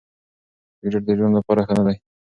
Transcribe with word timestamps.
سګریټ 0.77 1.03
د 1.07 1.09
ژوند 1.17 1.33
لپاره 1.37 1.61
ښه 1.67 1.73
نه 1.77 1.83
دی. 1.87 1.95